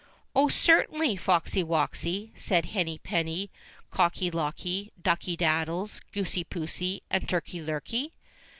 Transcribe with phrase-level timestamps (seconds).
[0.35, 3.51] "Oh, certainly, Foxy woxy," said Henny penny,
[3.91, 8.11] Cocky locky, Ducky daddies, Goosey poosey, and Turkey lurkey.